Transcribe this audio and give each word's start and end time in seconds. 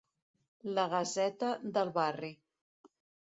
La 0.77 0.85
gaseta 0.93 1.51
del 1.77 1.93
barri. 1.99 2.33